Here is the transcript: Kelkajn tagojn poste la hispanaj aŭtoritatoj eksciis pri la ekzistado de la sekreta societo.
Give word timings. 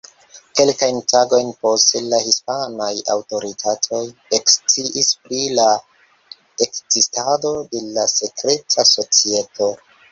Kelkajn 0.59 0.95
tagojn 1.11 1.51
poste 1.65 2.01
la 2.13 2.21
hispanaj 2.29 2.89
aŭtoritatoj 3.17 4.01
eksciis 4.41 5.13
pri 5.29 5.45
la 5.61 5.69
ekzistado 6.69 7.57
de 7.77 7.87
la 7.93 8.11
sekreta 8.21 8.91
societo. 8.97 9.75